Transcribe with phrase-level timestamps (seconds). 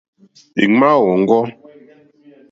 [0.63, 1.45] Èŋmáá wɔ̀ŋɡɔ́.